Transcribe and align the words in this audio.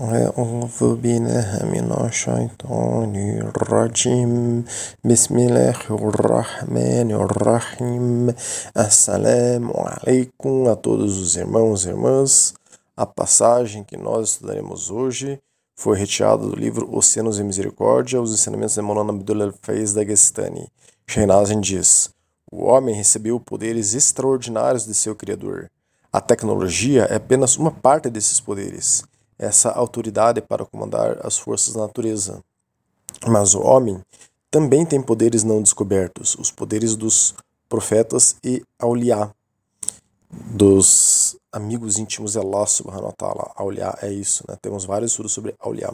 أعوذ 0.00 0.96
بالله 0.96 1.60
من 1.68 1.92
الشيطان 2.08 3.14
الرجيم 3.52 4.64
بسم 5.04 5.36
الله 5.38 5.80
الرحمن 5.90 7.10
الرحيم 7.12 8.34
Assalamu 8.74 9.74
alaikum 9.76 10.70
a 10.70 10.74
todos 10.74 11.18
os 11.18 11.36
irmãos 11.36 11.84
e 11.84 11.90
irmãs. 11.90 12.54
A 12.96 13.04
passagem 13.04 13.84
que 13.84 13.98
nós 13.98 14.30
estudaremos 14.30 14.90
hoje 14.90 15.38
foi 15.76 15.98
retirada 15.98 16.46
do 16.46 16.56
livro 16.56 16.88
Oceanos 16.96 17.38
e 17.38 17.44
Misericórdia, 17.44 18.22
os 18.22 18.32
ensinamentos 18.32 18.76
de 18.76 18.80
Maulana 18.80 19.12
Abdullah 19.12 19.52
Faiz 19.60 19.92
Dagestani. 19.92 20.66
Sheinazin 21.06 21.60
diz: 21.60 22.08
O 22.50 22.64
homem 22.64 22.94
recebeu 22.94 23.38
poderes 23.38 23.92
extraordinários 23.92 24.86
de 24.86 24.94
seu 24.94 25.14
Criador. 25.14 25.70
A 26.10 26.22
tecnologia 26.22 27.02
é 27.02 27.16
apenas 27.16 27.58
uma 27.58 27.70
parte 27.70 28.08
desses 28.08 28.40
poderes 28.40 29.04
essa 29.37 29.69
autoridade 29.71 30.41
para 30.41 30.65
comandar 30.65 31.25
as 31.25 31.37
forças 31.37 31.73
da 31.73 31.81
natureza. 31.81 32.43
Mas 33.27 33.53
o 33.53 33.61
homem 33.61 34.01
também 34.49 34.85
tem 34.85 35.01
poderes 35.01 35.43
não 35.43 35.61
descobertos, 35.61 36.35
os 36.35 36.51
poderes 36.51 36.95
dos 36.95 37.35
profetas 37.67 38.35
e 38.43 38.63
auliá, 38.79 39.31
dos 40.29 41.37
amigos 41.51 41.97
íntimos 41.97 42.33
de 42.33 42.39
Allah 42.39 42.65
subhanahu 42.65 43.05
wa 43.05 43.13
ta'ala. 43.13 43.51
Auliá 43.55 43.97
é 44.01 44.11
isso, 44.11 44.43
né? 44.47 44.57
Temos 44.61 44.85
vários 44.85 45.11
estudos 45.11 45.31
sobre 45.31 45.55
auliá. 45.59 45.93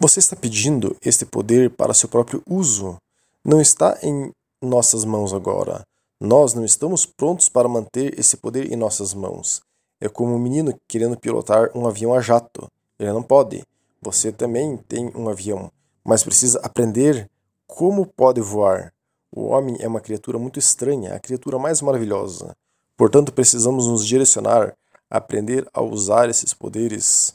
Você 0.00 0.20
está 0.20 0.34
pedindo 0.34 0.96
este 1.02 1.24
poder 1.24 1.70
para 1.70 1.94
seu 1.94 2.08
próprio 2.08 2.42
uso. 2.48 2.96
Não 3.44 3.60
está 3.60 3.98
em 4.02 4.32
nossas 4.60 5.04
mãos 5.04 5.32
agora. 5.32 5.84
Nós 6.20 6.54
não 6.54 6.64
estamos 6.64 7.06
prontos 7.06 7.48
para 7.48 7.68
manter 7.68 8.18
esse 8.18 8.36
poder 8.36 8.72
em 8.72 8.76
nossas 8.76 9.14
mãos. 9.14 9.62
É 10.00 10.08
como 10.08 10.34
um 10.34 10.38
menino 10.38 10.78
querendo 10.86 11.18
pilotar 11.18 11.70
um 11.74 11.86
avião 11.86 12.14
a 12.14 12.20
jato. 12.20 12.70
Ele 12.98 13.12
não 13.12 13.22
pode. 13.22 13.64
Você 14.00 14.30
também 14.30 14.76
tem 14.76 15.10
um 15.14 15.28
avião, 15.28 15.70
mas 16.04 16.22
precisa 16.22 16.60
aprender 16.60 17.28
como 17.66 18.06
pode 18.06 18.40
voar. 18.40 18.92
O 19.30 19.46
homem 19.46 19.76
é 19.80 19.88
uma 19.88 20.00
criatura 20.00 20.38
muito 20.38 20.58
estranha, 20.58 21.14
a 21.14 21.20
criatura 21.20 21.58
mais 21.58 21.82
maravilhosa. 21.82 22.56
Portanto, 22.96 23.32
precisamos 23.32 23.86
nos 23.86 24.06
direcionar, 24.06 24.74
aprender 25.10 25.68
a 25.72 25.82
usar 25.82 26.28
esses 26.28 26.54
poderes. 26.54 27.32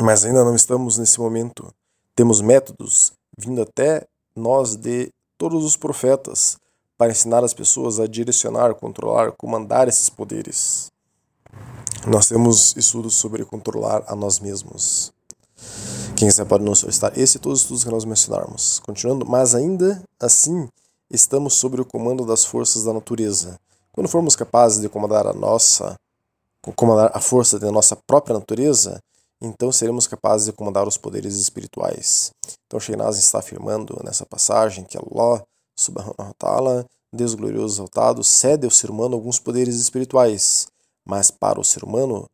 Mas 0.00 0.24
ainda 0.24 0.44
não 0.44 0.54
estamos 0.54 0.98
nesse 0.98 1.20
momento. 1.20 1.72
Temos 2.14 2.40
métodos 2.40 3.12
vindo 3.36 3.60
até 3.60 4.06
nós 4.34 4.76
de 4.76 5.10
todos 5.36 5.64
os 5.64 5.76
profetas 5.76 6.56
para 6.96 7.10
ensinar 7.10 7.44
as 7.44 7.52
pessoas 7.52 8.00
a 8.00 8.06
direcionar, 8.06 8.74
controlar, 8.74 9.32
comandar 9.32 9.86
esses 9.86 10.08
poderes. 10.08 10.90
Nós 12.06 12.28
temos 12.28 12.76
estudos 12.76 13.16
sobre 13.16 13.44
controlar 13.44 14.04
a 14.06 14.14
nós 14.14 14.38
mesmos. 14.38 15.12
Quem 16.16 16.28
quiser 16.28 16.46
pode 16.46 16.62
nos 16.62 16.78
solicitar 16.78 17.18
esse 17.18 17.36
e 17.36 17.40
todos 17.40 17.58
os 17.58 17.62
estudos 17.64 17.84
que 17.84 17.90
nós 17.90 18.04
mencionarmos. 18.04 18.78
Continuando, 18.78 19.26
mas 19.26 19.54
ainda 19.54 20.02
assim 20.20 20.68
estamos 21.10 21.54
sob 21.54 21.80
o 21.80 21.84
comando 21.84 22.24
das 22.24 22.44
forças 22.44 22.84
da 22.84 22.92
natureza. 22.92 23.58
Quando 23.92 24.08
formos 24.08 24.36
capazes 24.36 24.80
de 24.80 24.88
comandar 24.88 25.26
a 25.26 25.32
nossa, 25.32 25.96
comandar 26.76 27.10
a 27.12 27.20
força 27.20 27.58
da 27.58 27.72
nossa 27.72 27.96
própria 28.06 28.34
natureza, 28.34 29.00
então 29.40 29.72
seremos 29.72 30.06
capazes 30.06 30.46
de 30.46 30.52
comandar 30.52 30.86
os 30.86 30.96
poderes 30.96 31.34
espirituais. 31.36 32.30
Então 32.66 32.78
Sheinaz 32.78 33.18
está 33.18 33.40
afirmando 33.40 34.00
nessa 34.04 34.24
passagem 34.24 34.84
que 34.84 34.96
Allah, 34.96 35.42
subhanahu 35.76 36.14
wa 36.18 36.32
ta'ala, 36.38 36.86
Deus 37.12 37.34
glorioso 37.34 37.74
exaltado, 37.74 38.22
cede 38.22 38.64
ao 38.64 38.70
ser 38.70 38.90
humano 38.90 39.14
alguns 39.14 39.38
poderes 39.38 39.74
espirituais 39.76 40.68
mas 41.06 41.30
para 41.30 41.60
o 41.60 41.64
ser 41.64 41.84
humano, 41.84 42.28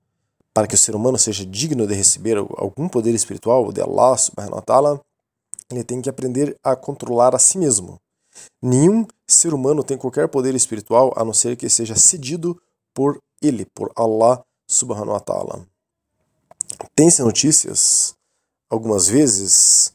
para 0.54 0.66
que 0.66 0.74
o 0.74 0.78
ser 0.78 0.96
humano 0.96 1.18
seja 1.18 1.44
digno 1.44 1.86
de 1.86 1.94
receber 1.94 2.38
algum 2.38 2.88
poder 2.88 3.14
espiritual 3.14 3.70
de 3.70 3.82
Allah 3.82 4.16
subhanahu 4.16 4.56
wa 4.56 4.62
ta'ala, 4.62 5.00
ele 5.70 5.84
tem 5.84 6.00
que 6.00 6.10
aprender 6.10 6.56
a 6.64 6.74
controlar 6.74 7.34
a 7.34 7.38
si 7.38 7.58
mesmo. 7.58 8.00
Nenhum 8.62 9.06
ser 9.26 9.52
humano 9.52 9.84
tem 9.84 9.98
qualquer 9.98 10.28
poder 10.28 10.54
espiritual 10.54 11.12
a 11.16 11.24
não 11.24 11.34
ser 11.34 11.56
que 11.56 11.68
seja 11.68 11.94
cedido 11.94 12.60
por 12.94 13.18
ele, 13.40 13.66
por 13.74 13.92
Allah 13.94 14.42
subhanahu 14.66 15.12
wa 15.12 15.20
ta'ala. 15.20 15.66
Tem-se 16.94 17.22
notícias, 17.22 18.14
algumas 18.70 19.06
vezes, 19.06 19.92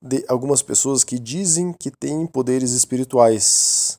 de 0.00 0.24
algumas 0.28 0.62
pessoas 0.62 1.04
que 1.04 1.18
dizem 1.18 1.72
que 1.72 1.90
têm 1.90 2.26
poderes 2.26 2.72
espirituais. 2.72 3.98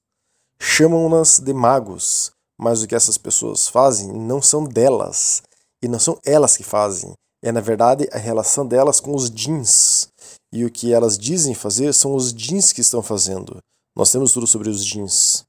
Chamam-nas 0.60 1.40
de 1.40 1.54
magos, 1.54 2.32
mas 2.60 2.82
o 2.82 2.88
que 2.88 2.96
essas 2.96 3.18
pessoas 3.18 3.68
fazem 3.68 4.12
não 4.12 4.42
são 4.42 4.64
delas, 4.64 5.42
e 5.82 5.88
não 5.88 6.00
são 6.00 6.20
elas 6.26 6.58
que 6.58 6.64
fazem. 6.64 7.14
É, 7.44 7.52
na 7.52 7.62
verdade, 7.62 8.08
a 8.12 8.18
relação 8.18 8.66
delas 8.66 9.00
com 9.00 9.14
os 9.14 9.30
jeans. 9.30 10.08
E 10.52 10.66
o 10.66 10.72
que 10.72 10.94
elas 10.94 11.18
dizem 11.18 11.54
fazer 11.54 11.94
são 11.94 12.16
os 12.16 12.34
jeans 12.34 12.72
que 12.72 12.82
estão 12.82 13.04
fazendo. 13.04 13.58
Nós 13.96 14.12
temos 14.12 14.34
tudo 14.34 14.48
sobre 14.48 14.70
os 14.70 14.84
jeans. 14.84 15.46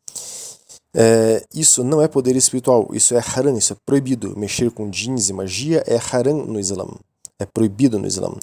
É, 0.95 1.45
isso 1.55 1.83
não 1.83 2.03
é 2.03 2.09
poder 2.09 2.37
espiritual, 2.37 2.89
isso 2.93 3.15
é 3.15 3.19
haram, 3.19 3.56
isso 3.56 3.72
é 3.72 3.77
proibido. 3.87 4.37
Mexer 4.37 4.71
com 4.71 4.91
jeans 4.91 5.28
e 5.28 5.33
magia 5.33 5.83
é 5.87 5.97
haram 5.97 6.45
no 6.45 6.61
Islã. 6.61 6.87
É 7.39 7.47
proibido 7.47 7.99
no 7.99 8.06
Islã. 8.06 8.34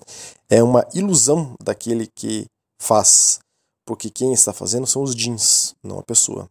É 0.50 0.64
uma 0.64 0.86
ilusão 0.94 1.56
daquele 1.64 2.08
que 2.16 2.46
faz, 2.82 3.40
porque 3.86 4.10
quem 4.10 4.34
está 4.34 4.52
fazendo 4.52 4.88
são 4.88 5.04
os 5.04 5.16
jeans, 5.16 5.76
não 5.84 6.00
a 6.00 6.04
pessoa. 6.04 6.50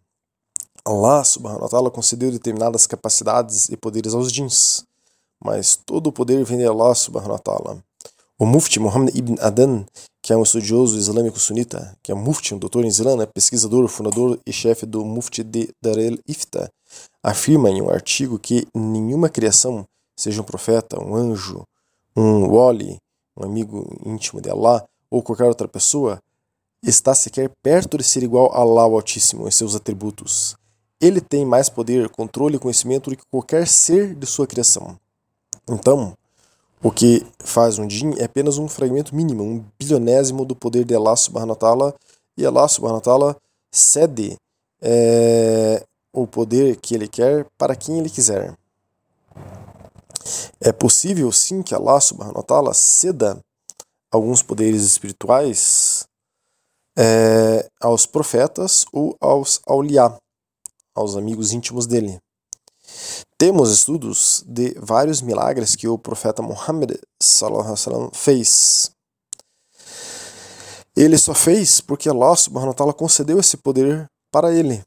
Allah 0.85 1.23
subhanahu 1.23 1.63
wa 1.63 1.69
ta'ala 1.69 1.91
concedeu 1.91 2.33
determinadas 2.33 2.89
capacidades 2.89 3.69
e 3.69 3.77
poderes 3.77 4.15
aos 4.15 4.33
jins, 4.33 4.85
mas 5.43 5.77
todo 5.77 6.09
o 6.09 6.13
poder 6.13 6.45
vem 6.45 6.59
de 6.59 6.67
Allah 6.67 6.93
subhanahu 6.95 7.33
wa 7.33 7.39
ta'ala. 7.39 7.85
O 8.37 8.45
Mufti 8.45 8.81
Muhammad 8.81 9.17
ibn 9.17 9.37
Adan, 9.41 9.85
que 10.21 10.33
é 10.33 10.37
um 10.37 10.43
estudioso 10.43 10.99
islâmico 10.99 11.39
sunita, 11.39 11.97
que 12.03 12.11
é 12.11 12.15
Mufti, 12.15 12.53
um 12.53 12.59
doutor 12.59 12.85
em 12.85 12.89
Islã, 12.89 13.23
é 13.23 13.27
pesquisador, 13.27 13.87
fundador 13.87 14.41
e 14.45 14.53
chefe 14.53 14.85
do 14.85 15.05
Mufti 15.05 15.45
de 15.45 15.69
Dar 15.81 15.97
el-Ifta, 15.97 16.69
afirma 17.23 17.71
em 17.71 17.81
um 17.81 17.89
artigo 17.89 18.37
que 18.41 18.67
nenhuma 18.75 19.29
criação, 19.29 19.87
seja 20.17 20.41
um 20.41 20.45
profeta, 20.45 21.01
um 21.01 21.15
anjo, 21.15 21.63
um 22.17 22.49
wali, 22.49 22.97
um 23.37 23.45
amigo 23.45 23.87
íntimo 24.05 24.41
de 24.41 24.51
Allah, 24.51 24.85
ou 25.09 25.23
qualquer 25.23 25.45
outra 25.45 25.69
pessoa, 25.69 26.19
está 26.83 27.15
sequer 27.15 27.53
perto 27.63 27.97
de 27.97 28.03
ser 28.03 28.25
igual 28.25 28.53
a 28.53 28.59
Allah 28.59 28.83
Altíssimo 28.83 29.47
em 29.47 29.51
seus 29.53 29.77
atributos. 29.77 30.57
Ele 31.03 31.21
tem 31.21 31.45
mais 31.45 31.69
poder, 31.69 32.09
controle 32.09 32.57
e 32.57 32.59
conhecimento 32.61 33.11
do 33.11 33.17
que 33.17 33.25
qualquer 33.29 33.67
ser 33.67 34.15
de 34.15 34.25
sua 34.25 34.47
criação. 34.47 34.97
Então, 35.69 36.17
o 36.81 36.93
que 36.93 37.27
faz 37.41 37.79
um 37.79 37.91
jin 37.91 38.15
é 38.19 38.25
apenas 38.25 38.57
um 38.57 38.69
fragmento 38.69 39.15
mínimo, 39.15 39.43
um 39.43 39.65
bilionésimo 39.79 40.45
do 40.45 40.55
poder 40.55 40.85
de 40.85 40.95
Allah 40.95 41.17
subhanahu 41.17 41.95
e 42.37 42.47
Allah 42.47 42.69
subhanahu 42.69 43.37
cede 43.71 44.37
é, 44.81 45.85
o 46.13 46.27
poder 46.27 46.77
que 46.77 46.95
ele 46.95 47.09
quer 47.09 47.47
para 47.59 47.75
quem 47.75 47.99
ele 47.99 48.11
quiser. 48.11 48.57
É 50.61 50.71
possível 50.71 51.31
sim 51.33 51.63
que 51.63 51.75
Allah 51.75 52.01
subhanahu 52.01 52.75
ceda 52.75 53.41
alguns 54.11 54.43
poderes 54.43 54.83
espirituais 54.83 56.07
é, 56.97 57.69
aos 57.81 58.07
profetas 58.07 58.85
ou 58.93 59.17
aos 59.21 59.61
auliá, 59.67 60.17
aos 60.95 61.17
amigos 61.17 61.53
íntimos 61.53 61.87
dele. 61.87 62.21
Temos 63.39 63.71
estudos 63.73 64.45
de 64.47 64.75
vários 64.79 65.21
milagres 65.21 65.75
que 65.75 65.89
o 65.89 65.99
profeta 65.99 66.43
Muhammad 66.43 66.93
fez. 68.13 68.91
Ele 70.95 71.17
só 71.17 71.35
fez 71.35 71.81
porque 71.81 72.09
Allah 72.09 72.37
subhanahu 72.37 72.69
wa 72.69 72.75
ta'ala 72.75 72.93
concedeu 72.93 73.41
esse 73.41 73.57
poder 73.57 74.07
para 74.31 74.53
ele. 74.53 74.85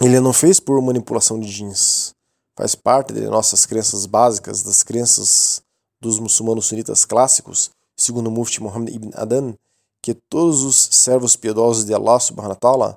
Ele 0.00 0.20
não 0.20 0.32
fez 0.32 0.60
por 0.60 0.80
manipulação 0.80 1.38
de 1.38 1.50
jeans. 1.50 2.14
Faz 2.56 2.74
parte 2.74 3.12
de 3.12 3.22
nossas 3.26 3.66
crenças 3.66 4.06
básicas, 4.06 4.62
das 4.62 4.82
crenças 4.82 5.62
dos 6.00 6.18
muçulmanos 6.18 6.66
sunitas 6.66 7.04
clássicos, 7.04 7.70
segundo 7.96 8.28
o 8.28 8.30
Mufti 8.30 8.62
Muhammad 8.62 8.94
ibn 8.94 9.10
Adan, 9.14 9.54
que 10.02 10.14
todos 10.30 10.62
os 10.62 10.88
servos 10.92 11.36
piedosos 11.36 11.84
de 11.84 11.92
Allah 11.92 12.18
subhanahu 12.18 12.54
wa 12.54 12.56
ta'ala, 12.56 12.96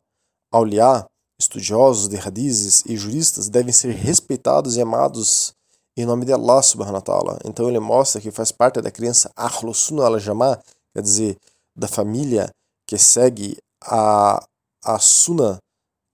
auliá, 0.52 1.06
Estudiosos 1.44 2.08
de 2.08 2.18
hadizes 2.18 2.84
e 2.86 2.96
juristas 2.96 3.50
devem 3.50 3.74
ser 3.74 3.94
respeitados 3.94 4.78
e 4.78 4.82
amados 4.82 5.54
em 5.96 6.06
nome 6.06 6.26
de 6.26 6.32
Allah 6.32 6.62
subhanahu 6.62 6.96
wa 6.96 7.02
ta'ala. 7.02 7.40
Então 7.44 7.68
ele 7.68 7.80
mostra 7.80 8.22
que 8.22 8.32
faz 8.32 8.50
parte 8.50 8.82
da 8.82 8.90
crença 8.90 9.30
Ahlus 9.36 9.78
Sunnah 9.80 10.06
al-Jama'ah, 10.06 10.58
quer 10.94 11.02
dizer, 11.02 11.38
da 11.76 11.88
família 11.88 12.50
que 12.88 12.98
segue 12.98 13.58
a, 13.82 14.42
a 14.86 15.00
Sunnah 15.00 15.58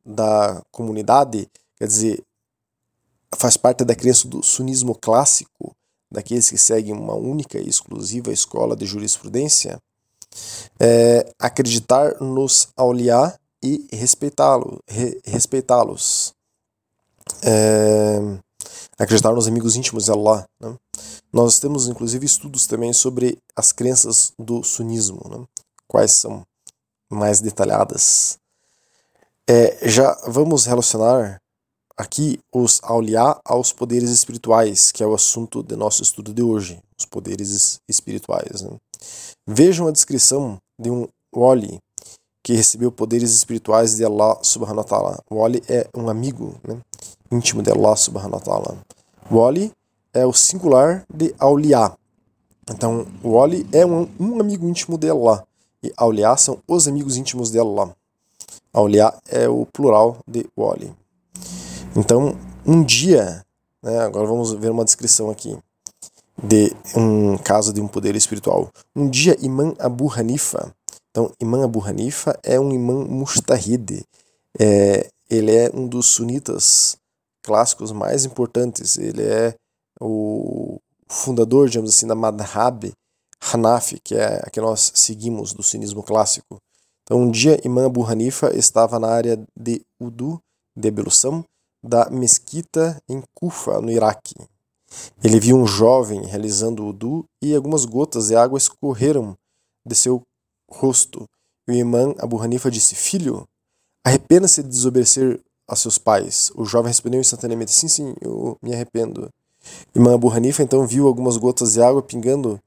da 0.04 0.64
comunidade, 0.72 1.48
quer 1.78 1.86
dizer, 1.86 2.24
faz 3.36 3.56
parte 3.56 3.86
da 3.86 3.96
crença 3.96 4.28
do 4.28 4.42
sunismo 4.42 4.96
clássico, 4.96 5.76
daqueles 6.12 6.50
que 6.50 6.58
seguem 6.58 6.94
uma 6.94 7.14
única 7.14 7.60
e 7.60 7.70
exclusiva 7.70 8.32
escola 8.32 8.76
de 8.76 8.88
jurisprudência, 8.88 9.78
é, 10.80 11.32
acreditar 11.38 12.20
nos 12.20 12.70
auliá 12.76 13.38
e 13.64 13.88
respeitá-lo, 13.92 14.82
re, 14.88 15.20
respeitá-los. 15.26 16.34
É, 17.44 18.20
acreditar 18.98 19.32
nos 19.32 19.48
amigos 19.48 19.76
íntimos 19.76 20.06
de 20.06 20.12
Allah. 20.12 20.46
Né? 20.60 20.76
Nós 21.32 21.60
temos 21.60 21.88
inclusive 21.88 22.26
estudos 22.26 22.68
também 22.68 22.92
sobre 22.94 23.38
as 23.56 23.72
crenças 23.72 24.34
do 24.38 24.64
sunismo, 24.64 25.22
né? 25.30 25.46
quais 25.88 26.12
são 26.12 26.44
mais 27.10 27.40
detalhadas. 27.40 28.38
É, 29.48 29.90
já 29.90 30.14
vamos 30.28 30.66
relacionar 30.66 31.42
aqui 31.98 32.40
os 32.54 32.80
auliá 32.84 33.40
aos 33.44 33.74
poderes 33.74 34.10
espirituais, 34.10 34.92
que 34.92 35.04
é 35.04 35.08
o 35.08 35.14
assunto 35.14 35.62
do 35.62 35.76
nosso 35.76 36.02
estudo 36.02 36.34
de 36.34 36.42
hoje, 36.42 36.80
os 36.98 37.06
poderes 37.06 37.80
espirituais. 37.88 38.62
Né? 38.62 38.72
Vejam 39.46 39.88
a 39.88 39.92
descrição 39.92 40.58
de 40.80 40.90
um 40.90 41.08
wali 41.34 41.80
que 42.50 42.56
recebeu 42.56 42.92
poderes 42.92 43.32
espirituais 43.32 43.96
de 43.96 44.04
Allah 44.04 44.36
subhanahu 44.42 44.80
wa 44.80 44.84
ta'ala. 44.84 45.24
Wali 45.30 45.62
é 45.70 45.88
um 45.96 46.10
amigo 46.10 46.56
né? 46.68 46.80
íntimo 47.32 47.62
de 47.62 47.70
Allah 47.70 47.96
subhanahu 47.96 48.34
wa 48.34 48.40
ta'ala. 48.40 48.78
Wali 49.30 49.72
é 50.12 50.26
o 50.26 50.34
singular 50.34 51.06
de 51.14 51.32
auliá. 51.38 51.96
Então, 52.68 53.06
Wali 53.24 53.70
é 53.72 53.86
um, 53.86 54.10
um 54.20 54.42
amigo 54.42 54.68
íntimo 54.68 54.98
de 54.98 55.12
Allah 55.12 55.46
e 55.84 55.94
auliá 55.96 56.36
são 56.38 56.58
os 56.68 56.88
amigos 56.88 57.18
íntimos 57.18 57.52
de 57.52 57.60
Allah. 57.60 57.96
Auliá 58.74 59.14
é 59.28 59.48
o 59.48 59.68
plural 59.68 60.18
de 60.28 60.44
Wali. 60.58 60.92
Então, 61.96 62.36
um 62.66 62.84
dia, 62.84 63.46
né, 63.84 64.00
agora 64.00 64.26
vamos 64.26 64.54
ver 64.54 64.72
uma 64.72 64.84
descrição 64.86 65.30
aqui 65.30 65.56
de 66.42 66.74
um 66.96 67.38
caso 67.38 67.72
de 67.72 67.80
um 67.80 67.88
poder 67.88 68.16
espiritual. 68.16 68.70
Um 68.96 69.08
dia, 69.08 69.38
Imam 69.40 69.76
Abu 69.78 70.12
Hanifa, 70.12 70.74
então 71.20 71.34
Imam 71.38 71.64
Abu 71.64 71.86
Hanifa 71.86 72.40
é 72.42 72.58
um 72.58 72.72
imam 72.72 73.06
mustahid, 73.06 74.06
é, 74.58 75.10
ele 75.30 75.54
é 75.54 75.70
um 75.74 75.86
dos 75.86 76.06
sunitas 76.06 76.96
clássicos 77.44 77.92
mais 77.92 78.24
importantes, 78.24 78.98
ele 78.98 79.22
é 79.22 79.54
o 80.00 80.80
fundador, 81.10 81.68
digamos 81.68 81.94
assim, 81.94 82.08
da 82.08 82.16
Madhab 82.16 82.94
Hanafi, 83.52 84.00
que 84.02 84.16
é 84.16 84.42
a 84.42 84.50
que 84.50 84.62
nós 84.62 84.94
seguimos 84.96 85.52
do 85.52 85.62
sunismo 85.62 86.02
clássico. 86.02 86.58
Então, 87.04 87.22
um 87.22 87.30
dia, 87.30 87.60
Imam 87.66 87.88
Abu 87.88 88.06
Hanifa 88.06 88.56
estava 88.56 88.98
na 88.98 89.10
área 89.10 89.38
de 89.60 89.82
Udu, 90.00 90.40
de 90.74 90.88
ablução, 90.88 91.44
da 91.84 92.10
mesquita 92.10 92.98
em 93.10 93.22
Kufa, 93.34 93.82
no 93.82 93.92
Iraque. 93.92 94.36
Ele 95.22 95.40
viu 95.40 95.58
um 95.58 95.68
jovem 95.68 96.26
realizando 96.26 96.84
o 96.84 96.90
Udu 96.90 97.26
e 97.42 97.54
algumas 97.54 97.84
gotas 97.84 98.28
de 98.28 98.38
água 98.38 98.58
escorreram 98.58 99.36
de 99.86 99.96
seu 99.96 100.22
rosto. 100.70 101.26
E 101.68 101.72
o 101.72 101.76
imã 101.76 102.14
Abu 102.20 102.42
Hanifa 102.42 102.70
disse: 102.70 102.96
Filho, 102.96 103.46
arrependa-se 104.04 104.64
de 104.64 104.70
desobedecer 104.70 105.40
a 105.68 105.76
seus 105.76 105.98
pais. 105.98 106.52
O 106.56 106.66
jovem 106.66 106.90
respondeu 106.90 107.20
instantaneamente: 107.20 107.72
Sim, 107.72 107.88
sim, 107.88 108.16
eu 108.22 108.58
me 108.62 108.74
arrependo. 108.74 109.30
Imã 109.96 110.16
Abu 110.16 110.30
Hanifa 110.32 110.64
então 110.64 110.86
viu 110.88 111.08
algumas 111.08 111.38
gotas 111.38 111.74
de 111.74 111.82
água 111.82 112.02
pingando 112.02 112.60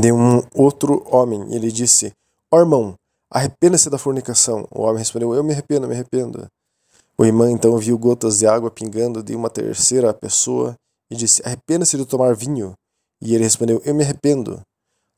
de 0.00 0.12
um 0.12 0.42
outro 0.54 1.06
homem. 1.10 1.54
Ele 1.54 1.70
disse: 1.70 2.12
Ó 2.50 2.56
oh, 2.56 2.60
irmão, 2.60 2.94
arrependa-se 3.30 3.88
da 3.88 3.98
fornicação. 3.98 4.66
O 4.70 4.82
homem 4.82 4.98
respondeu: 4.98 5.34
Eu 5.34 5.44
me 5.44 5.52
arrependo, 5.52 5.86
me 5.86 5.94
arrependo. 5.94 6.46
O 7.16 7.24
imã 7.24 7.50
então 7.50 7.76
viu 7.78 7.98
gotas 7.98 8.38
de 8.38 8.46
água 8.46 8.70
pingando 8.70 9.22
de 9.22 9.34
uma 9.36 9.50
terceira 9.50 10.12
pessoa 10.12 10.74
e 11.10 11.16
disse: 11.16 11.42
Arrependa-se 11.44 11.96
de 11.96 12.06
tomar 12.06 12.34
vinho. 12.34 12.74
E 13.20 13.34
ele 13.34 13.44
respondeu: 13.44 13.80
Eu 13.84 13.94
me 13.94 14.02
arrependo. 14.02 14.60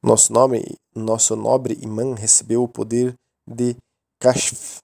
Nosso 0.03 0.33
nobre, 0.33 0.77
nosso 0.95 1.37
nobre 1.37 1.79
imã 1.81 2.15
recebeu 2.15 2.63
o 2.65 2.69
poder 2.69 3.15
de 3.47 3.77
kashf, 4.19 4.81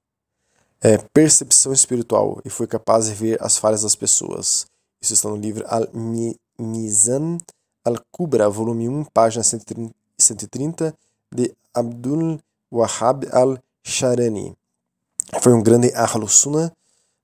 é, 0.80 0.98
percepção 1.12 1.72
espiritual, 1.72 2.40
e 2.44 2.50
foi 2.50 2.66
capaz 2.66 3.06
de 3.06 3.14
ver 3.14 3.42
as 3.42 3.58
falhas 3.58 3.82
das 3.82 3.96
pessoas. 3.96 4.66
Isso 5.00 5.14
está 5.14 5.28
no 5.28 5.36
livro 5.36 5.64
Al-Mizan 5.66 7.38
Al-Kubra, 7.84 8.48
volume 8.48 8.88
1, 8.88 9.04
página 9.06 9.42
130, 9.42 10.94
de 11.32 11.54
Abdul 11.74 12.38
Wahhab 12.70 13.26
al-Sharani. 13.32 14.54
Foi 15.40 15.52
um 15.52 15.62
grande 15.62 15.92
Ahlus 15.94 16.46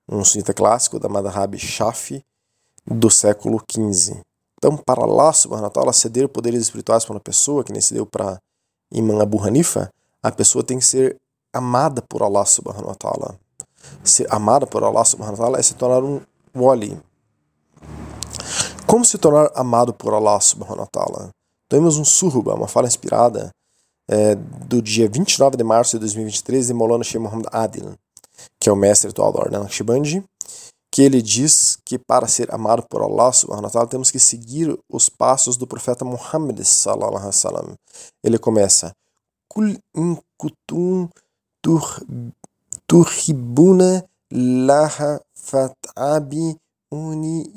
um 0.07 0.25
sunita 0.25 0.53
clássico 0.53 0.99
da 0.99 1.09
Madhab 1.09 1.59
Shafi 1.59 2.25
do 2.87 3.11
século 3.11 3.63
XV. 3.71 4.21
Então, 4.65 4.79
para 4.79 5.03
Allah 5.05 5.31
subhanahu 5.31 5.65
wa 5.65 5.71
ta'ala 5.71 5.93
ceder 5.93 6.27
poderes 6.27 6.63
espirituais 6.63 7.05
para 7.05 7.13
uma 7.13 7.21
pessoa, 7.21 7.63
que 7.63 7.71
nem 7.71 7.83
se 7.83 7.93
deu 7.93 8.07
para 8.07 8.41
Imam 8.91 9.21
Abu 9.21 9.39
Hanifa, 9.45 9.91
a 10.23 10.33
pessoa 10.33 10.65
tem 10.65 10.79
que 10.79 10.87
ser 10.87 11.21
amada 11.53 12.01
por 12.01 12.23
Allah 12.23 12.47
subhanahu 12.47 12.89
wa 12.89 12.95
ta'ala. 12.95 13.39
Ser 14.03 14.27
amada 14.31 14.67
por 14.67 14.83
Allah 14.83 15.05
subhanahu 15.05 15.37
wa 15.37 15.39
ta'ala 15.39 15.59
é 15.59 15.63
se 15.63 15.75
tornar 15.75 16.03
um 16.03 16.19
wali. 16.55 16.99
Como 18.87 19.05
se 19.05 19.19
tornar 19.19 19.51
amado 19.55 19.93
por 19.93 20.15
Allah 20.15 20.41
subhanahu 20.41 20.81
wa 20.81 20.89
ta'ala? 20.91 21.29
Temos 21.69 21.99
um 21.99 22.05
surba, 22.05 22.55
uma 22.55 22.67
fala 22.67 22.87
inspirada 22.87 23.51
é, 24.09 24.35
do 24.35 24.81
dia 24.81 25.11
29 25.11 25.59
de 25.59 25.65
março 25.65 25.97
de 25.97 26.01
2023 26.01 26.69
de 26.69 26.73
Molana 26.73 27.05
Sheikh 27.05 27.19
Muhammad 27.23 27.49
Adil 27.53 27.93
que 28.59 28.69
é 28.69 28.73
o 28.73 28.77
mestre 28.77 29.11
atual 29.11 29.33
do 29.33 29.39
Ornan 29.39 29.61
Naqshbandi, 29.61 30.25
que 30.95 31.03
ele 31.03 31.21
diz 31.21 31.77
que 31.85 31.99
para 31.99 32.29
ser 32.29 32.55
amado 32.55 32.85
por 32.89 33.03
Allah 33.03 33.33
subhanahu 33.33 33.69
wa 33.75 33.85
temos 33.85 34.13
que 34.13 34.21
seguir 34.21 34.79
os 34.89 35.09
passos 35.09 35.57
do 35.57 35.67
profeta 35.67 36.05
Muhammad 36.05 36.63
sallallahu 36.63 37.17
alaihi 37.17 37.27
wasallam. 37.27 37.75
Ele 38.23 38.39
começa: 38.39 38.93
Kul 39.49 39.77
in 39.93 40.17
kutum 40.39 41.09
turhibuna 42.87 44.05
laha 44.31 45.21
fat'abi 45.35 46.57
uni 46.93 47.51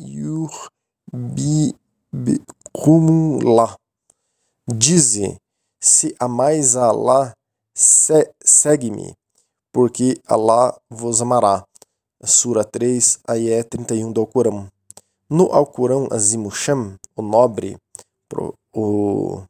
yuhbikumullah. 1.13 3.77
Dize, 4.67 5.37
se 5.79 6.15
amais 6.19 6.75
a 6.75 6.89
Allah, 6.89 7.33
segue-me 7.75 9.13
porque 9.71 10.19
Allah 10.25 10.75
vos 10.89 11.21
amará. 11.21 11.67
Sura 12.23 12.63
3, 12.63 13.19
Ayé 13.27 13.63
31 13.63 14.11
do 14.11 14.21
Alcorão. 14.21 14.67
No 15.29 15.51
Alcorão 15.51 16.07
Azimusham, 16.09 16.95
o 17.15 17.21
nobre, 17.21 17.77
o, 18.73 19.43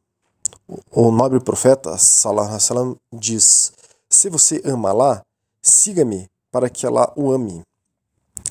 o 0.90 1.10
nobre 1.10 1.40
profeta, 1.40 1.96
Salam, 1.96 2.96
diz: 3.12 3.72
Se 4.08 4.28
você 4.28 4.60
ama 4.64 4.90
Allah, 4.90 5.22
siga-me 5.62 6.28
para 6.50 6.68
que 6.68 6.86
Allah 6.86 7.10
o 7.16 7.32
ame. 7.32 7.62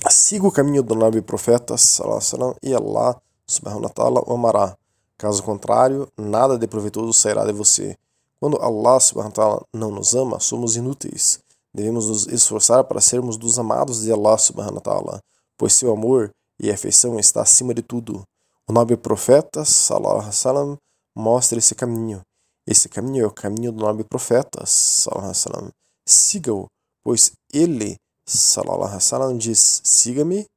Siga 0.09 0.47
o 0.47 0.51
caminho 0.51 0.81
do 0.81 0.95
nobre 0.95 1.21
profeta, 1.21 1.77
Salam, 1.77 2.55
e 2.63 2.73
Allah, 2.73 3.21
subhanahu 3.45 3.83
wa 3.83 3.89
ta'ala, 3.89 4.23
o 4.25 4.33
amará. 4.33 4.75
Caso 5.17 5.43
contrário, 5.43 6.07
nada 6.17 6.57
de 6.57 6.67
proveitoso 6.67 7.13
sairá 7.13 7.45
de 7.45 7.51
você. 7.51 7.97
Quando 8.39 8.61
Allah 8.61 8.99
subhanahu 8.99 9.29
wa 9.29 9.35
ta'ala 9.35 9.65
não 9.73 9.91
nos 9.91 10.15
ama, 10.15 10.39
somos 10.39 10.75
inúteis. 10.75 11.39
Devemos 11.77 12.07
nos 12.07 12.25
esforçar 12.25 12.83
para 12.85 12.99
sermos 12.99 13.37
dos 13.37 13.59
amados 13.59 14.01
de 14.01 14.11
Allah 14.11 14.35
subhanahu 14.35 14.77
wa 14.77 14.81
ta'ala, 14.81 15.19
pois 15.55 15.73
seu 15.73 15.91
amor 15.91 16.31
e 16.59 16.71
afeição 16.71 17.19
está 17.19 17.43
acima 17.43 17.71
de 17.71 17.83
tudo. 17.83 18.23
O 18.67 18.73
nobre 18.73 18.97
profeta, 18.97 19.63
salallahu 19.63 20.33
salam, 20.33 20.75
mostra 21.15 21.59
esse 21.59 21.75
caminho. 21.75 22.21
Esse 22.65 22.89
caminho 22.89 23.25
é 23.25 23.27
o 23.27 23.31
caminho 23.31 23.71
do 23.71 23.85
nobre 23.85 24.03
profeta, 24.03 24.65
salallahu 24.65 25.35
salam. 25.35 25.69
Siga-o, 26.03 26.65
pois 27.03 27.33
ele, 27.53 27.95
salallahu 28.25 28.99
salam, 28.99 29.37
diz: 29.37 29.79
Siga-me, 29.83 30.47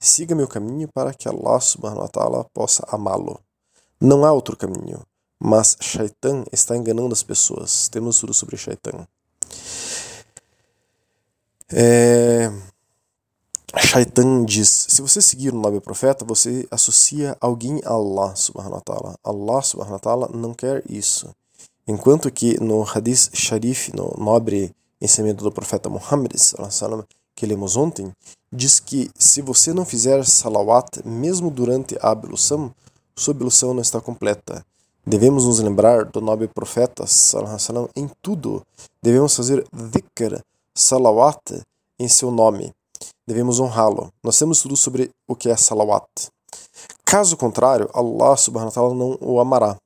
siga 0.00 0.34
meu 0.34 0.48
caminho 0.48 0.88
para 0.92 1.14
que 1.14 1.28
Allah 1.28 1.60
subhanahu 1.60 2.00
wa 2.00 2.08
ta'ala 2.08 2.46
possa 2.52 2.84
amá-lo. 2.88 3.38
Não 4.00 4.24
há 4.24 4.32
outro 4.32 4.56
caminho, 4.56 5.02
mas 5.40 5.76
Shaitan 5.80 6.42
está 6.50 6.76
enganando 6.76 7.12
as 7.12 7.22
pessoas. 7.22 7.88
Temos 7.88 8.18
tudo 8.18 8.34
sobre 8.34 8.56
Shaitan. 8.56 9.06
É... 11.72 12.50
Shaitan 13.76 14.44
diz: 14.44 14.86
se 14.88 15.02
você 15.02 15.20
seguir 15.20 15.52
o 15.52 15.58
nobre 15.58 15.80
profeta, 15.80 16.24
você 16.24 16.66
associa 16.70 17.36
alguém 17.40 17.80
a 17.84 17.90
Allah 17.90 18.34
subhanahu 18.36 18.74
wa 18.74 18.80
ta'ala. 18.80 19.18
Allah 19.24 19.62
subhanahu 19.62 19.94
wa 19.94 19.98
ta'ala 19.98 20.30
não 20.32 20.54
quer 20.54 20.82
isso. 20.88 21.28
Enquanto 21.86 22.30
que 22.30 22.58
no 22.60 22.82
Hadith 22.82 23.30
Sharif, 23.34 23.92
no 23.94 24.14
nobre 24.16 24.74
ensinamento 25.00 25.44
do 25.44 25.52
profeta 25.52 25.90
Muhammad, 25.90 26.32
que 27.34 27.46
lemos 27.46 27.76
ontem, 27.76 28.12
diz 28.52 28.78
que 28.78 29.10
se 29.18 29.42
você 29.42 29.72
não 29.72 29.84
fizer 29.84 30.24
salawat, 30.24 31.02
mesmo 31.04 31.50
durante 31.50 31.96
a 32.00 32.10
ablução, 32.10 32.72
sua 33.16 33.34
ablução 33.34 33.74
não 33.74 33.82
está 33.82 34.00
completa. 34.00 34.64
Devemos 35.06 35.44
nos 35.44 35.58
lembrar 35.58 36.06
do 36.06 36.20
nobre 36.20 36.48
profeta 36.48 37.04
em 37.94 38.08
tudo. 38.22 38.62
Devemos 39.02 39.36
fazer 39.36 39.66
dhikr 39.72 40.40
salawat 40.76 41.62
em 41.98 42.08
seu 42.08 42.30
nome. 42.30 42.72
Devemos 43.26 43.60
honrá-lo. 43.60 44.12
Nós 44.22 44.38
temos 44.38 44.60
tudo 44.60 44.76
sobre 44.76 45.10
o 45.28 45.34
que 45.34 45.48
é 45.48 45.56
salawat. 45.56 46.06
Caso 47.04 47.36
contrário, 47.36 47.88
Allah 47.94 48.36
subhanahu 48.36 48.68
wa 48.68 48.74
ta'ala 48.74 48.94
não 48.94 49.18
o 49.20 49.40
amará. 49.40 49.76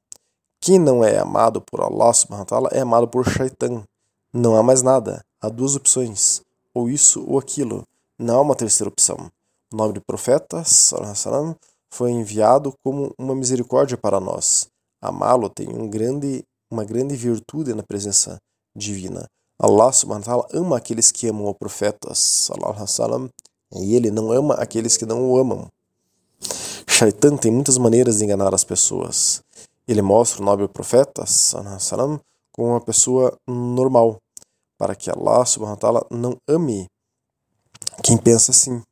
Quem 0.61 0.79
não 0.79 1.05
é 1.05 1.19
amado 1.19 1.61
por 1.61 1.81
Allah 1.81 2.13
subhanahu 2.13 2.43
wa 2.43 2.47
ta'ala 2.47 2.69
é 2.73 2.81
amado 2.81 3.07
por 3.09 3.29
shaitan. 3.29 3.85
Não 4.33 4.57
há 4.57 4.63
mais 4.63 4.83
nada. 4.83 5.23
Há 5.41 5.49
duas 5.49 5.77
opções. 5.77 6.43
Ou 6.75 6.89
isso 6.89 7.25
ou 7.29 7.39
aquilo. 7.39 7.83
Não 8.19 8.39
há 8.39 8.41
uma 8.41 8.57
terceira 8.57 8.89
opção. 8.89 9.31
O 9.73 9.77
nobre 9.77 10.01
profeta, 10.01 10.65
salam, 10.65 11.55
foi 11.93 12.11
enviado 12.11 12.73
como 12.83 13.13
uma 13.19 13.35
misericórdia 13.35 13.97
para 13.97 14.19
nós. 14.19 14.67
Amá-lo 15.01 15.49
tem 15.49 15.69
um 15.69 15.89
grande, 15.89 16.43
uma 16.71 16.85
grande 16.85 17.15
virtude 17.15 17.75
na 17.75 17.83
presença 17.83 18.39
divina. 18.75 19.27
Allah 19.61 19.93
subhanahu 19.93 20.21
wa 20.21 20.25
ta'ala 20.25 20.49
ama 20.53 20.77
aqueles 20.77 21.11
que 21.11 21.27
amam 21.27 21.47
o 21.47 21.55
profeta 21.55 22.15
sallallahu 22.15 23.29
e 23.75 23.97
ele 23.97 24.11
não 24.11 24.31
ama 24.31 24.55
aqueles 24.55 24.97
que 24.97 25.05
não 25.05 25.29
o 25.29 25.37
amam. 25.37 25.67
Shaitan 26.89 27.37
tem 27.37 27.51
muitas 27.51 27.77
maneiras 27.77 28.19
de 28.19 28.25
enganar 28.25 28.55
as 28.55 28.63
pessoas. 28.63 29.43
Ele 29.87 30.01
mostra 30.01 30.41
o 30.41 30.45
nobre 30.45 30.69
profeta 30.69 31.27
sallallahu 31.27 32.21
como 32.53 32.71
uma 32.71 32.81
pessoa 32.81 33.37
normal, 33.49 34.19
para 34.77 34.95
que 34.95 35.11
Allah 35.11 35.45
subhanahu 35.45 35.75
wa 35.75 35.81
ta'ala 35.81 36.07
não 36.11 36.37
ame 36.49 36.87
quem 38.03 38.17
pensa 38.17 38.53
assim. 38.53 38.83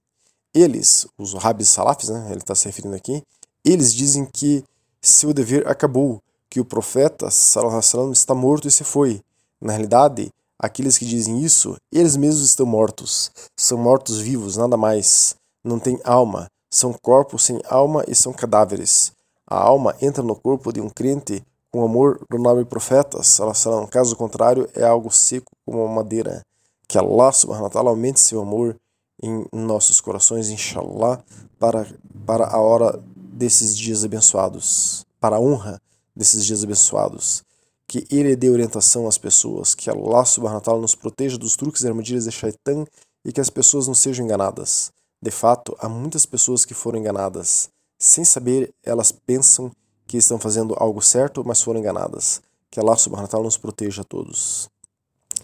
Eles, 0.52 1.06
os 1.18 1.35
rabis 1.35 1.68
salafis, 1.68 2.08
né, 2.08 2.26
ele 2.30 2.38
está 2.38 2.54
se 2.54 2.66
referindo 2.66 2.96
aqui, 2.96 3.23
eles 3.64 3.94
dizem 3.94 4.25
que 4.25 4.64
seu 5.00 5.32
dever 5.32 5.68
acabou, 5.68 6.20
que 6.50 6.58
o 6.58 6.64
profeta 6.64 7.30
sallallahu 7.30 8.12
está 8.12 8.35
morto 8.35 8.66
e 8.66 8.70
se 8.70 8.82
foi. 8.82 9.20
Na 9.61 9.73
realidade, 9.73 10.30
aqueles 10.58 10.98
que 10.98 11.04
dizem 11.04 11.42
isso, 11.42 11.76
eles 11.92 12.16
mesmos 12.16 12.46
estão 12.46 12.66
mortos. 12.66 13.30
São 13.58 13.78
mortos 13.78 14.18
vivos, 14.18 14.56
nada 14.56 14.76
mais. 14.76 15.34
Não 15.64 15.78
têm 15.78 15.98
alma. 16.04 16.46
São 16.70 16.92
corpos 16.92 17.44
sem 17.44 17.60
alma 17.68 18.04
e 18.08 18.14
são 18.14 18.32
cadáveres. 18.32 19.12
A 19.48 19.58
alma 19.58 19.94
entra 20.00 20.22
no 20.22 20.34
corpo 20.34 20.72
de 20.72 20.80
um 20.80 20.90
crente 20.90 21.42
com 21.70 21.84
amor 21.84 22.18
do 22.30 22.38
nobre 22.38 22.64
profeta, 22.64 23.22
sallallahu 23.22 23.86
caso 23.88 24.16
contrário, 24.16 24.68
é 24.75 24.84
algo 24.84 25.10
seco 25.10 25.52
como 25.64 25.84
uma 25.84 25.94
madeira. 25.96 26.42
Que 26.88 26.96
Allah 26.96 27.32
subhanahu 27.32 27.64
wa 27.64 27.70
ta'ala 27.70 27.90
aumente 27.90 28.18
seu 28.18 28.40
amor 28.40 28.76
em 29.22 29.44
nossos 29.52 30.00
corações, 30.00 30.48
inshallah, 30.48 31.22
para, 31.58 31.86
para 32.25 32.46
a 32.46 32.58
hora 32.58 33.02
desses 33.14 33.76
dias 33.76 34.04
abençoados, 34.04 35.04
para 35.20 35.36
a 35.36 35.40
honra 35.40 35.80
desses 36.14 36.44
dias 36.44 36.64
abençoados. 36.64 37.42
Que 37.88 38.07
Ele 38.11 38.35
dê 38.35 38.50
orientação 38.50 39.07
às 39.07 39.16
pessoas, 39.16 39.75
que 39.75 39.88
Allah 39.88 40.25
subhanahu 40.25 40.62
wa 40.66 40.78
nos 40.78 40.95
proteja 40.95 41.38
dos 41.38 41.57
truques 41.57 41.83
e 41.83 41.88
armadilhas 41.88 42.25
de 42.25 42.33
Shaitan 42.33 42.85
e 43.25 43.33
que 43.33 43.40
as 43.40 43.50
pessoas 43.50 43.87
não 43.87 43.95
sejam 43.95 44.25
enganadas. 44.25 44.93
De 45.23 45.31
fato, 45.31 45.76
há 45.78 45.88
muitas 45.88 46.26
pessoas 46.26 46.64
que 46.64 46.75
foram 46.75 46.99
enganadas. 46.99 47.69
Sem 47.99 48.25
saber, 48.25 48.75
elas 48.83 49.11
pensam 49.12 49.71
que 50.07 50.16
estão 50.16 50.38
fazendo 50.38 50.75
algo 50.78 51.00
certo, 51.00 51.43
mas 51.45 51.62
foram 51.62 51.81
enganadas. 51.81 52.40
Que 52.71 52.81
Allah 52.81 52.97
subhanahu 52.97 53.28
wa 53.33 53.43
nos 53.43 53.57
proteja 53.57 54.02
a 54.02 54.05
todos. 54.05 54.69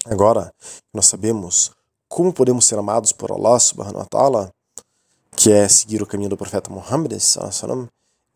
Agora, 0.05 0.53
nós 0.93 1.07
sabemos 1.07 1.71
como 2.09 2.33
podemos 2.33 2.67
ser 2.67 2.79
amados 2.79 3.13
por 3.13 3.33
Allah 3.33 3.59
subhanahu 3.59 4.07
wa 4.13 4.51
que 5.35 5.51
é 5.51 5.67
seguir 5.67 6.03
o 6.03 6.07
caminho 6.07 6.29
do 6.29 6.37
profeta 6.37 6.71
Muhammad 6.71 7.13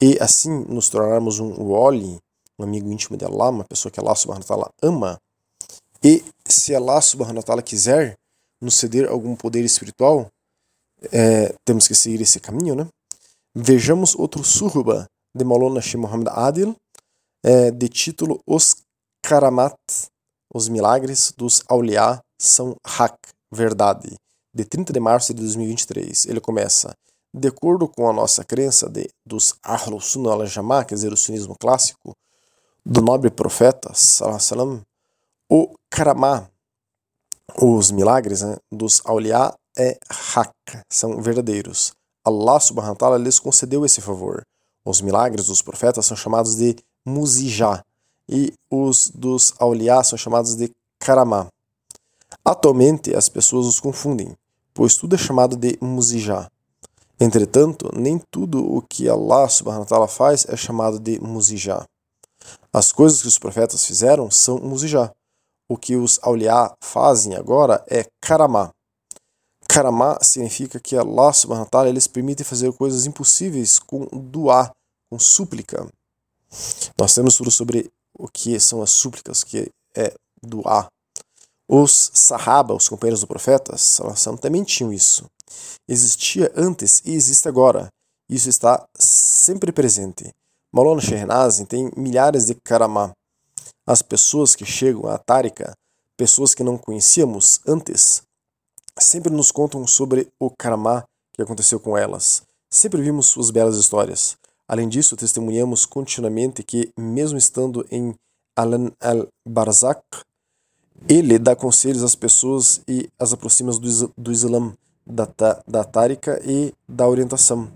e 0.01 0.19
assim 0.21 0.65
nos 0.65 0.89
tornarmos 0.89 1.39
um 1.39 1.53
wali, 1.63 2.19
um 2.59 2.65
amigo 2.65 2.91
íntimo 2.91 3.17
de 3.17 3.25
Allah, 3.25 3.51
uma 3.51 3.65
pessoa 3.65 3.91
que 3.91 4.01
Allah 4.01 4.15
subhanahu 4.15 4.43
wa 4.43 4.49
ta'ala 4.49 4.71
ama, 4.83 5.21
e 6.03 6.25
se 6.45 6.75
Allah 6.75 7.01
subhanahu 7.01 7.39
wa 7.39 7.43
ta'ala 7.43 7.63
quiser 7.63 8.17
nos 8.61 8.75
ceder 8.75 9.09
algum 9.09 9.35
poder 9.35 9.65
espiritual, 9.65 10.29
é, 11.13 11.55
temos 11.65 11.87
que 11.87 11.95
seguir 11.95 12.21
esse 12.21 12.41
caminho, 12.41 12.75
né? 12.75 12.89
Vejamos 13.55 14.15
outro 14.15 14.45
surba 14.45 15.07
de 15.35 15.45
Maulana 15.45 15.81
Shih 15.81 15.97
Muhammad 15.97 16.29
Adil, 16.29 16.77
é, 17.45 17.71
de 17.71 17.89
título 17.89 18.41
Os 18.47 18.77
Karamat, 19.23 19.77
os 20.53 20.69
milagres 20.69 21.33
dos 21.37 21.63
Auliá 21.69 22.21
são 22.41 22.77
Haq 22.85 23.17
verdade, 23.53 24.17
de 24.55 24.65
30 24.65 24.93
de 24.93 25.01
março 25.01 25.33
de 25.35 25.41
2023. 25.41 26.27
Ele 26.27 26.41
começa, 26.41 26.95
de 27.35 27.49
acordo 27.49 27.89
com 27.89 28.09
a 28.09 28.13
nossa 28.13 28.45
crença 28.45 28.89
de, 28.89 29.09
dos 29.27 29.55
Ahlus 29.63 30.07
Sunnah 30.07 30.33
al-Jamá, 30.33 30.85
quer 30.85 30.95
dizer, 30.95 31.13
o 31.13 31.17
sunismo 31.17 31.55
clássico, 31.59 32.15
do 32.89 33.03
nobre 33.03 33.31
profeta, 33.31 33.93
salam, 33.95 34.81
o 35.51 35.75
Karamá, 35.91 36.49
os 37.61 37.91
milagres 37.91 38.43
né, 38.43 38.57
dos 38.71 39.03
Auliá 39.05 39.53
é 39.77 39.99
haq, 40.09 40.53
são 40.89 41.21
verdadeiros. 41.21 41.93
Allah 42.25 42.61
subhanahu 42.61 42.93
wa 42.93 42.97
ta'ala 42.97 43.19
lhes 43.19 43.41
concedeu 43.41 43.85
esse 43.85 44.01
favor. 44.01 44.47
Os 44.85 45.01
milagres 45.01 45.47
dos 45.47 45.63
profetas 45.63 46.07
são 46.07 46.17
chamados 46.17 46.55
de 46.55 46.77
muzijá 47.05 47.83
e 48.29 48.53
os 48.71 49.11
dos 49.11 49.53
Auliá 49.59 50.05
são 50.05 50.17
chamados 50.17 50.55
de 50.55 50.71
Karamá. 51.01 51.49
Atualmente, 52.45 53.17
as 53.17 53.29
pessoas 53.29 53.67
os 53.67 53.81
confundem, 53.81 54.33
pois 54.73 54.97
tudo 54.97 55.17
é 55.17 55.19
chamado 55.19 55.57
de 55.57 55.77
muzijá. 55.81 56.49
Entretanto, 57.19 57.91
nem 57.97 58.21
tudo 58.31 58.65
o 58.65 58.81
que 58.81 59.09
Allah 59.09 59.49
subhanahu 59.49 59.83
wa 59.83 59.89
ta'ala 59.89 60.09
faz 60.09 60.47
é 60.49 60.57
chamado 60.57 61.01
de 61.01 61.19
muzijá. 61.21 61.85
As 62.73 62.93
coisas 62.93 63.23
que 63.23 63.29
os 63.29 63.39
profetas 63.39 63.85
fizeram 63.85 64.31
são 64.31 64.59
muzijá. 64.59 65.11
O 65.69 65.77
que 65.77 65.97
os 65.97 66.19
auliá 66.23 66.75
fazem 66.81 67.35
agora 67.35 67.85
é 67.89 68.05
karamá. 68.21 68.71
Karamá 69.69 70.19
significa 70.23 70.79
que 70.79 70.97
Allah 70.97 71.33
subhanahu 71.33 71.65
wa 71.65 71.71
ta'ala 71.71 71.89
eles 71.89 72.07
permite 72.07 72.45
fazer 72.45 72.73
coisas 72.73 73.05
impossíveis 73.05 73.79
com 73.79 74.07
duá, 74.13 74.71
com 75.11 75.19
súplica. 75.19 75.87
Nós 76.99 77.15
temos 77.15 77.37
tudo 77.37 77.51
sobre 77.51 77.91
o 78.19 78.29
que 78.29 78.59
são 78.61 78.81
as 78.81 78.91
súplicas, 78.91 79.43
que 79.43 79.71
é 79.95 80.15
duá. 80.43 80.89
Os 81.69 82.11
Sahaba, 82.15 82.75
os 82.75 82.89
companheiros 82.89 83.21
do 83.21 83.27
profeta, 83.27 83.75
também 84.41 84.63
tinham 84.63 84.93
isso. 84.93 85.27
Existia 85.89 86.53
antes 86.57 87.03
e 87.05 87.13
existe 87.13 87.49
agora. 87.49 87.89
Isso 88.29 88.49
está 88.49 88.87
sempre 88.99 89.73
presente. 89.73 90.33
Maulana 90.77 91.01
Shehnazin 91.01 91.65
tem 91.65 91.91
milhares 91.97 92.45
de 92.45 92.55
karamá. 92.55 93.13
As 93.87 94.03
pessoas 94.03 94.55
que 94.55 94.67
chegam 94.67 95.09
à 95.09 95.17
Tárika, 95.17 95.73
pessoas 96.19 96.55
que 96.55 96.63
não 96.63 96.77
conhecíamos 96.77 97.63
antes, 97.67 98.21
sempre 98.99 99.33
nos 99.33 99.51
contam 99.51 99.87
sobre 99.87 100.29
o 100.39 100.51
karamá 100.51 101.03
que 101.33 101.41
aconteceu 101.41 101.81
com 101.81 101.97
elas. 101.97 102.43
Sempre 102.71 103.01
vimos 103.01 103.25
suas 103.25 103.51
belas 103.51 103.79
histórias. 103.79 104.37
Além 104.69 104.87
disso, 104.87 105.17
testemunhamos 105.17 105.87
continuamente 105.87 106.63
que, 106.63 106.91
mesmo 106.95 107.39
estando 107.39 107.87
em 107.91 108.15
Alan 108.55 108.93
al-Barzak, 109.01 110.03
ele 111.09 111.39
dá 111.39 111.57
conselhos 111.57 112.03
às 112.03 112.15
pessoas 112.15 112.83
e 112.87 113.09
as 113.19 113.33
aproxima 113.33 113.73
do, 113.73 114.13
do 114.15 114.31
Islã, 114.31 114.75
da, 115.07 115.25
da 115.67 115.87
e 116.45 116.75
da 116.87 117.09
orientação. 117.09 117.73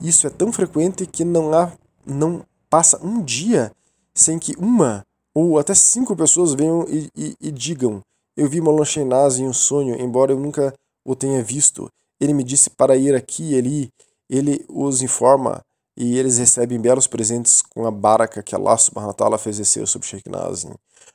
Isso 0.00 0.26
é 0.26 0.30
tão 0.30 0.50
frequente 0.50 1.04
que 1.04 1.26
não 1.26 1.52
há, 1.52 1.72
não 2.08 2.44
passa 2.68 2.98
um 3.04 3.22
dia 3.22 3.72
sem 4.14 4.38
que 4.38 4.54
uma 4.58 5.04
ou 5.34 5.58
até 5.58 5.74
cinco 5.74 6.16
pessoas 6.16 6.54
venham 6.54 6.84
e, 6.88 7.10
e, 7.14 7.36
e 7.40 7.50
digam: 7.50 8.02
Eu 8.36 8.48
vi 8.48 8.60
Maulana 8.60 8.84
Shenaz 8.84 9.38
em 9.38 9.46
um 9.46 9.52
sonho, 9.52 10.00
embora 10.00 10.32
eu 10.32 10.40
nunca 10.40 10.74
o 11.04 11.14
tenha 11.14 11.42
visto. 11.42 11.88
Ele 12.20 12.32
me 12.32 12.42
disse 12.42 12.70
para 12.70 12.96
ir 12.96 13.14
aqui 13.14 13.52
e 13.52 13.58
ali. 13.58 13.88
Ele 14.28 14.64
os 14.68 15.00
informa 15.00 15.62
e 15.96 16.18
eles 16.18 16.36
recebem 16.38 16.78
belos 16.78 17.06
presentes 17.06 17.62
com 17.62 17.86
a 17.86 17.90
baraka 17.90 18.42
que 18.42 18.54
Allah 18.54 18.76
subhanahu 18.76 19.14
wa 19.18 19.38
fez 19.38 19.56
descer 19.56 19.86
sobre 19.86 20.06
Sheikh 20.06 20.28
Nazim. 20.28 20.74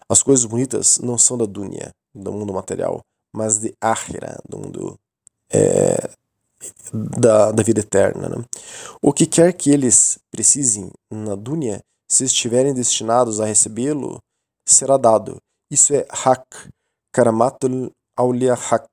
As 0.09 0.23
coisas 0.23 0.45
bonitas 0.45 0.97
não 0.99 1.17
são 1.17 1.37
da 1.37 1.45
dunya, 1.45 1.91
do 2.13 2.31
mundo 2.31 2.51
material, 2.51 3.01
mas 3.31 3.59
de 3.59 3.73
akhira, 3.79 4.41
do 4.49 4.57
mundo 4.57 4.99
é, 5.49 6.09
da, 6.93 7.51
da 7.51 7.63
vida 7.63 7.81
eterna. 7.81 8.29
Né? 8.29 8.43
O 9.01 9.13
que 9.13 9.25
quer 9.25 9.53
que 9.53 9.69
eles 9.71 10.19
precisem 10.31 10.91
na 11.11 11.35
dunya, 11.35 11.81
se 12.07 12.25
estiverem 12.25 12.73
destinados 12.73 13.39
a 13.39 13.45
recebê-lo, 13.45 14.19
será 14.67 14.97
dado. 14.97 15.37
Isso 15.71 15.93
é 15.93 16.05
haq, 16.09 16.45
karamatul 17.11 17.91
aulia 18.15 18.53
haq. 18.53 18.87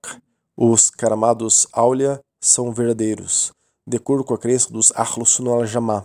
Os 0.56 0.90
karamados 0.90 1.66
aulia 1.72 2.20
são 2.42 2.72
verdadeiros 2.72 3.52
de 3.90 3.96
acordo 3.96 4.22
com 4.22 4.34
a 4.34 4.38
crença 4.38 4.72
dos 4.72 4.92
Ahlus 4.94 5.30
Sunnah 5.30 5.50
al-Jamá, 5.50 6.04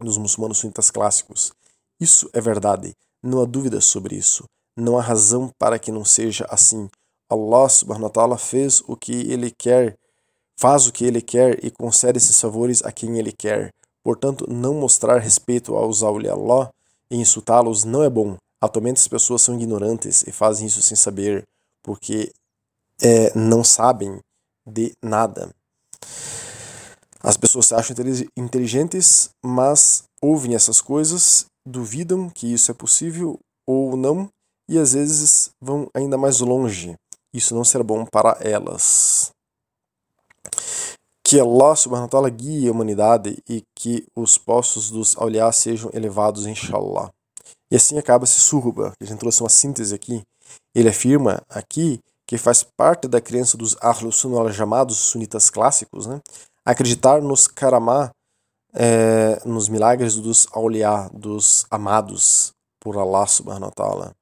dos 0.00 0.18
muçulmanos 0.18 0.58
sunitas 0.58 0.90
clássicos. 0.90 1.52
Isso 2.00 2.28
é 2.32 2.40
verdade, 2.40 2.96
não 3.22 3.40
há 3.40 3.44
dúvida 3.44 3.80
sobre 3.80 4.16
isso. 4.16 4.44
Não 4.76 4.98
há 4.98 5.02
razão 5.02 5.48
para 5.56 5.78
que 5.78 5.92
não 5.92 6.04
seja 6.04 6.44
assim. 6.50 6.88
Allah 7.30 7.68
subhanahu 7.68 8.04
wa 8.04 8.10
ta'ala 8.10 8.38
fez 8.38 8.82
o 8.88 8.96
que 8.96 9.12
ele 9.30 9.52
quer, 9.52 9.96
faz 10.58 10.86
o 10.86 10.92
que 10.92 11.04
ele 11.04 11.20
quer 11.20 11.64
e 11.64 11.70
concede 11.70 12.18
esses 12.18 12.40
favores 12.40 12.82
a 12.82 12.92
quem 12.92 13.18
ele 13.18 13.32
quer. 13.32 13.70
Portanto, 14.04 14.46
não 14.48 14.74
mostrar 14.74 15.18
respeito 15.18 15.74
aos 15.74 16.02
Allah 16.02 16.70
e 17.10 17.16
insultá-los 17.16 17.84
não 17.84 18.02
é 18.02 18.10
bom. 18.10 18.36
Atualmente 18.60 18.98
as 18.98 19.08
pessoas 19.08 19.42
são 19.42 19.54
ignorantes 19.54 20.22
e 20.26 20.32
fazem 20.32 20.66
isso 20.66 20.82
sem 20.82 20.96
saber, 20.96 21.42
porque 21.82 22.32
é, 23.00 23.36
não 23.36 23.64
sabem 23.64 24.18
de 24.66 24.92
nada. 25.02 25.50
As 27.20 27.36
pessoas 27.36 27.66
se 27.66 27.74
acham 27.74 27.96
inteligentes, 28.36 29.30
mas 29.44 30.04
ouvem 30.20 30.54
essas 30.54 30.80
coisas, 30.80 31.46
duvidam 31.66 32.28
que 32.30 32.52
isso 32.52 32.70
é 32.70 32.74
possível 32.74 33.38
ou 33.66 33.96
não, 33.96 34.28
e 34.68 34.78
às 34.78 34.92
vezes 34.92 35.50
vão 35.60 35.88
ainda 35.94 36.16
mais 36.16 36.40
longe. 36.40 36.94
Isso 37.34 37.54
não 37.54 37.64
será 37.64 37.82
bom 37.82 38.04
para 38.04 38.38
elas. 38.40 39.31
Que 41.24 41.40
Allah 41.40 41.74
subhanahu 41.74 42.04
wa 42.04 42.10
ta'ala 42.10 42.30
guie 42.30 42.68
a 42.68 42.72
humanidade 42.72 43.42
e 43.48 43.62
que 43.74 44.04
os 44.14 44.36
postos 44.36 44.90
dos 44.90 45.16
awliya 45.16 45.50
sejam 45.52 45.90
elevados, 45.94 46.46
inshallah. 46.46 47.10
E 47.70 47.76
assim 47.76 47.96
acaba 47.98 48.24
esse 48.24 48.40
surba, 48.40 48.92
que 48.98 49.04
a 49.04 49.06
gente 49.06 49.18
trouxe 49.18 49.42
uma 49.42 49.48
síntese 49.48 49.94
aqui. 49.94 50.22
Ele 50.74 50.90
afirma 50.90 51.42
aqui 51.48 51.98
que 52.26 52.36
faz 52.36 52.62
parte 52.76 53.08
da 53.08 53.20
crença 53.20 53.56
dos 53.56 53.76
Ahlus 53.80 54.16
Sunnah 54.16 54.52
chamados 54.52 54.96
sunitas 54.98 55.48
clássicos, 55.48 56.06
né? 56.06 56.20
acreditar 56.64 57.20
nos 57.22 57.46
karamá, 57.46 58.10
é, 58.74 59.40
nos 59.44 59.68
milagres 59.68 60.16
dos 60.16 60.46
awliya, 60.52 61.10
dos 61.12 61.66
amados 61.70 62.52
por 62.80 62.98
Allah 62.98 63.26
subhanahu 63.26 63.66
wa 63.66 63.70
ta'ala. 63.70 64.12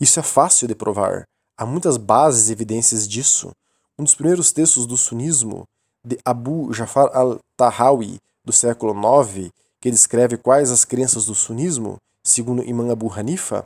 Isso 0.00 0.20
é 0.20 0.22
fácil 0.22 0.68
de 0.68 0.74
provar. 0.74 1.24
Há 1.58 1.66
muitas 1.66 1.96
bases 1.96 2.48
e 2.48 2.52
evidências 2.52 3.08
disso. 3.08 3.50
Um 3.98 4.04
dos 4.04 4.14
primeiros 4.14 4.52
textos 4.52 4.86
do 4.86 4.96
sunismo 4.96 5.64
de 6.04 6.18
Abu 6.24 6.72
Jafar 6.72 7.10
al-Tahawi, 7.14 8.18
do 8.44 8.52
século 8.52 8.94
IX, 8.94 9.50
que 9.80 9.90
descreve 9.90 10.36
quais 10.36 10.70
as 10.70 10.84
crenças 10.84 11.26
do 11.26 11.34
sunismo, 11.34 11.96
segundo 12.24 12.64
Imam 12.64 12.90
Abu 12.90 13.12
Hanifa, 13.12 13.64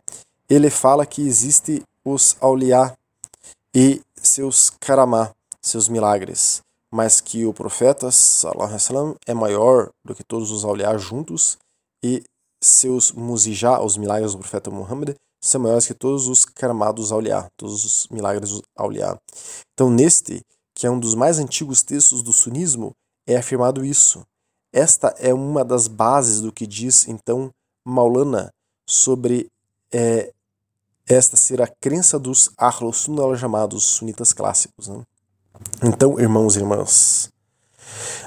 ele 0.48 0.70
fala 0.70 1.06
que 1.06 1.22
existe 1.22 1.82
os 2.04 2.36
auliá 2.40 2.94
e 3.74 4.00
seus 4.16 4.70
karamá, 4.70 5.30
seus 5.60 5.88
milagres, 5.88 6.62
mas 6.90 7.20
que 7.20 7.46
o 7.46 7.54
profeta 7.54 8.10
sallam, 8.10 9.16
é 9.26 9.32
maior 9.32 9.90
do 10.04 10.14
que 10.14 10.24
todos 10.24 10.50
os 10.50 10.64
auliá 10.64 10.96
juntos 10.98 11.56
e 12.02 12.22
seus 12.60 13.12
muzijá, 13.12 13.80
os 13.80 13.96
milagres 13.96 14.32
do 14.32 14.38
profeta 14.38 14.70
Muhammad, 14.70 15.16
são 15.40 15.60
maiores 15.60 15.86
que 15.86 15.94
todos 15.94 16.28
os 16.28 16.44
karamados 16.44 17.10
auliá, 17.10 17.48
todos 17.56 17.84
os 17.84 18.08
milagres 18.08 18.50
do 18.50 18.62
auliá. 18.76 19.18
Então, 19.74 19.90
neste 19.90 20.40
que 20.82 20.86
é 20.88 20.90
um 20.90 20.98
dos 20.98 21.14
mais 21.14 21.38
antigos 21.38 21.80
textos 21.80 22.24
do 22.24 22.32
sunismo, 22.32 22.90
é 23.24 23.36
afirmado 23.36 23.84
isso. 23.84 24.26
Esta 24.72 25.14
é 25.16 25.32
uma 25.32 25.64
das 25.64 25.86
bases 25.86 26.40
do 26.40 26.50
que 26.50 26.66
diz 26.66 27.06
então 27.06 27.52
Maulana 27.84 28.50
sobre 28.84 29.48
é, 29.92 30.32
esta 31.06 31.36
ser 31.36 31.62
a 31.62 31.68
crença 31.68 32.18
dos 32.18 32.50
Ahlus 32.58 33.06
chamados 33.38 33.84
sunitas 33.84 34.32
clássicos. 34.32 34.88
Né? 34.88 35.04
Então, 35.84 36.18
irmãos 36.18 36.56
e 36.56 36.58
irmãs, 36.58 37.30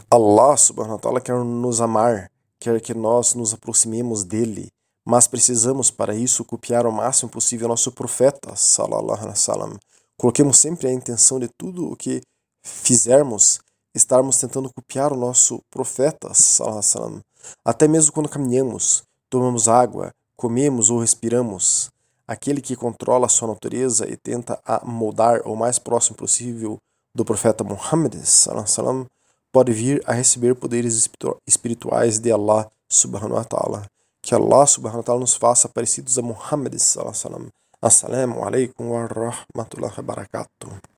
Allah 0.10 0.56
subhanahu 0.56 0.96
wa 0.96 1.00
ta'ala 1.00 1.20
quer 1.20 1.36
nos 1.36 1.82
amar, 1.82 2.32
quer 2.58 2.80
que 2.80 2.94
nós 2.94 3.34
nos 3.34 3.54
aproximemos 3.54 4.24
dele, 4.24 4.70
mas 5.06 5.28
precisamos 5.28 5.92
para 5.92 6.16
isso 6.16 6.46
copiar 6.46 6.88
o 6.88 6.92
máximo 6.94 7.30
possível 7.30 7.68
nosso 7.68 7.92
profeta, 7.92 8.56
sallallahu 8.56 9.12
alaihi 9.12 9.32
wasallam. 9.32 9.78
Coloquemos 10.18 10.58
sempre 10.58 10.88
a 10.88 10.94
intenção 10.94 11.38
de 11.38 11.50
tudo 11.58 11.92
o 11.92 11.98
que 11.98 12.22
fizermos, 12.66 13.60
estarmos 13.94 14.38
tentando 14.38 14.74
copiar 14.74 15.14
o 15.14 15.16
nosso 15.16 15.62
profeta, 15.70 16.34
salam, 16.34 17.22
até 17.64 17.88
mesmo 17.88 18.12
quando 18.12 18.28
caminhamos, 18.28 19.04
tomamos 19.30 19.68
água, 19.68 20.12
comemos 20.36 20.90
ou 20.90 21.00
respiramos. 21.00 21.92
Aquele 22.28 22.60
que 22.60 22.76
controla 22.76 23.28
a 23.28 23.30
sua 23.30 23.50
natureza 23.50 24.10
e 24.10 24.18
tenta 24.18 24.60
a 24.66 24.84
moldar 24.84 25.42
o 25.46 25.56
mais 25.56 25.78
próximo 25.78 26.18
possível 26.18 26.80
do 27.14 27.24
profeta 27.24 27.64
Muhammad, 27.64 28.16
salam, 28.26 29.06
pode 29.52 29.72
vir 29.72 30.02
a 30.08 30.14
receber 30.14 30.56
poderes 30.56 31.08
espirituais 31.46 32.20
de 32.20 32.32
Allah 32.32 32.68
subhanahu 32.90 33.36
wa 33.36 33.44
ta'ala. 33.44 33.86
Que 34.24 34.34
Allah 34.34 34.66
subhanahu 34.66 34.98
wa 34.98 35.04
ta'ala 35.04 35.20
nos 35.20 35.36
faça 35.36 35.70
parecidos 35.70 36.18
a 36.18 36.24
Muhammad, 36.24 36.76
salam. 36.80 37.48
Assalamu 37.80 38.44
alaikum 38.44 38.90
wa 38.90 39.06
rahmatullahi 39.06 39.94
wa 39.96 40.04
barakatuh. 40.04 40.86